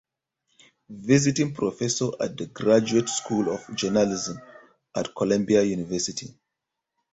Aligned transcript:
Visiting 1.07 1.53
Professor 1.53 2.07
at 2.19 2.35
the 2.35 2.47
Graduate 2.47 3.07
School 3.07 3.49
of 3.53 3.63
Journalism 3.75 4.41
at 4.95 5.13
Columbia 5.13 5.61
University. 5.61 6.33